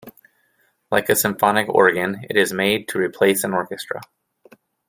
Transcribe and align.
Like 0.89 1.09
a 1.09 1.15
symphonic 1.15 1.69
organ, 1.69 2.25
it 2.27 2.35
is 2.35 2.51
made 2.51 2.87
to 2.87 2.97
replace 2.97 3.43
an 3.43 3.53
orchestra. 3.53 4.01